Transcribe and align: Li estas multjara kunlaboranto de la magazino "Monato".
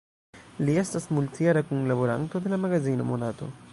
Li 0.69 0.77
estas 0.83 1.05
multjara 1.17 1.63
kunlaboranto 1.73 2.43
de 2.47 2.53
la 2.55 2.61
magazino 2.65 3.07
"Monato". 3.11 3.53